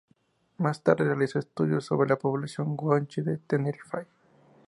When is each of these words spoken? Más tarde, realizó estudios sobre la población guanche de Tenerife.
Más 0.57 0.81
tarde, 0.81 1.03
realizó 1.03 1.37
estudios 1.37 1.85
sobre 1.85 2.09
la 2.09 2.15
población 2.15 2.75
guanche 2.75 3.21
de 3.21 3.37
Tenerife. 3.37 4.07